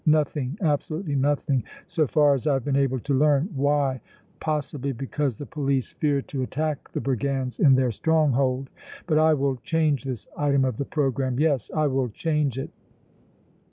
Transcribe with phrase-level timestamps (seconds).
[0.07, 3.49] Nothing, absolutely nothing, so far as I have been able to learn!
[3.53, 4.01] Why?
[4.39, 8.71] Possibly because the police fear to attack the brigands in their stronghold!
[9.05, 12.71] But I will change this item of the programme yes, I will change it!